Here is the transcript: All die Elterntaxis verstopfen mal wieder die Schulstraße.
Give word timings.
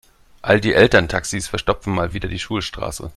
All 0.41 0.59
die 0.59 0.73
Elterntaxis 0.73 1.47
verstopfen 1.47 1.93
mal 1.93 2.11
wieder 2.13 2.27
die 2.27 2.39
Schulstraße. 2.39 3.07